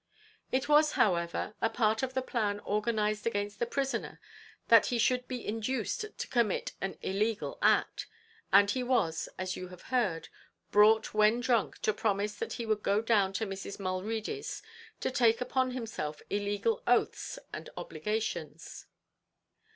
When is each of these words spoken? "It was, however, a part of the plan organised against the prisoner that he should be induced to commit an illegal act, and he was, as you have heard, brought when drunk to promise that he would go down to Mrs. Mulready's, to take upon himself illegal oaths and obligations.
"It 0.51 0.67
was, 0.67 0.93
however, 0.93 1.53
a 1.61 1.69
part 1.69 2.01
of 2.01 2.15
the 2.15 2.23
plan 2.23 2.59
organised 2.61 3.27
against 3.27 3.59
the 3.59 3.67
prisoner 3.67 4.19
that 4.67 4.87
he 4.87 4.97
should 4.97 5.27
be 5.27 5.45
induced 5.45 6.17
to 6.17 6.27
commit 6.27 6.71
an 6.81 6.97
illegal 7.03 7.59
act, 7.61 8.07
and 8.51 8.71
he 8.71 8.81
was, 8.81 9.29
as 9.37 9.55
you 9.55 9.67
have 9.67 9.83
heard, 9.93 10.27
brought 10.71 11.13
when 11.13 11.39
drunk 11.39 11.77
to 11.83 11.93
promise 11.93 12.33
that 12.37 12.53
he 12.53 12.65
would 12.65 12.81
go 12.81 12.99
down 13.03 13.31
to 13.33 13.45
Mrs. 13.45 13.79
Mulready's, 13.79 14.63
to 15.01 15.11
take 15.11 15.39
upon 15.39 15.69
himself 15.69 16.23
illegal 16.31 16.81
oaths 16.87 17.37
and 17.53 17.69
obligations. 17.77 18.87